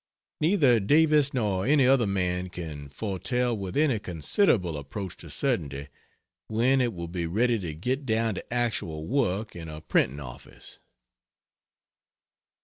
Neither 0.39 0.79
Davis 0.79 1.31
nor 1.31 1.63
any 1.63 1.85
other 1.85 2.07
man 2.07 2.49
can 2.49 2.89
foretell 2.89 3.55
with 3.55 3.77
any 3.77 3.99
considerable 3.99 4.75
approach 4.75 5.15
to 5.17 5.29
certainty 5.29 5.89
when 6.47 6.81
it 6.81 6.91
will 6.95 7.07
be 7.07 7.27
ready 7.27 7.59
to 7.59 7.75
get 7.75 8.03
down 8.07 8.33
to 8.33 8.51
actual 8.51 9.07
work 9.07 9.55
in 9.55 9.69
a 9.69 9.79
printing 9.79 10.19
office. 10.19 10.79